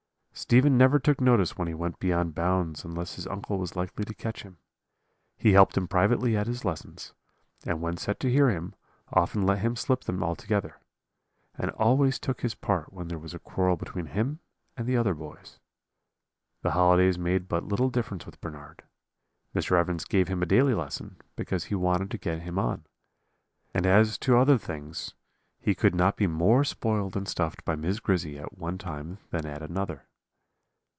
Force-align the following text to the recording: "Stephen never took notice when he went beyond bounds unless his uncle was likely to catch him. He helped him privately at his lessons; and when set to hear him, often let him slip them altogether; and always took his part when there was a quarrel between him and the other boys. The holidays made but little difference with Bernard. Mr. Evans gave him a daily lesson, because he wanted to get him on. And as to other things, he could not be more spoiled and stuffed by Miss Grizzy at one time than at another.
"Stephen 0.33 0.75
never 0.75 0.97
took 0.97 1.21
notice 1.21 1.55
when 1.55 1.67
he 1.67 1.73
went 1.73 1.99
beyond 1.99 2.33
bounds 2.33 2.83
unless 2.83 3.13
his 3.13 3.27
uncle 3.27 3.59
was 3.59 3.75
likely 3.75 4.03
to 4.03 4.13
catch 4.13 4.41
him. 4.41 4.57
He 5.37 5.51
helped 5.51 5.77
him 5.77 5.87
privately 5.87 6.35
at 6.35 6.47
his 6.47 6.65
lessons; 6.65 7.13
and 7.63 7.79
when 7.79 7.97
set 7.97 8.19
to 8.21 8.31
hear 8.31 8.49
him, 8.49 8.73
often 9.13 9.45
let 9.45 9.59
him 9.59 9.75
slip 9.75 10.05
them 10.05 10.23
altogether; 10.23 10.79
and 11.55 11.69
always 11.71 12.17
took 12.17 12.41
his 12.41 12.55
part 12.55 12.91
when 12.91 13.07
there 13.07 13.19
was 13.19 13.35
a 13.35 13.39
quarrel 13.39 13.75
between 13.75 14.07
him 14.07 14.39
and 14.75 14.87
the 14.87 14.97
other 14.97 15.13
boys. 15.13 15.59
The 16.63 16.71
holidays 16.71 17.19
made 17.19 17.47
but 17.49 17.65
little 17.67 17.91
difference 17.91 18.25
with 18.25 18.41
Bernard. 18.41 18.83
Mr. 19.53 19.77
Evans 19.77 20.05
gave 20.05 20.27
him 20.27 20.41
a 20.41 20.47
daily 20.47 20.73
lesson, 20.73 21.17
because 21.35 21.65
he 21.65 21.75
wanted 21.75 22.09
to 22.09 22.17
get 22.17 22.39
him 22.41 22.57
on. 22.57 22.85
And 23.75 23.85
as 23.85 24.17
to 24.19 24.37
other 24.37 24.57
things, 24.57 25.13
he 25.59 25.75
could 25.75 25.93
not 25.93 26.15
be 26.15 26.25
more 26.25 26.63
spoiled 26.63 27.15
and 27.15 27.27
stuffed 27.27 27.63
by 27.63 27.75
Miss 27.75 27.99
Grizzy 27.99 28.39
at 28.39 28.57
one 28.57 28.79
time 28.79 29.19
than 29.29 29.45
at 29.45 29.61
another. 29.61 30.07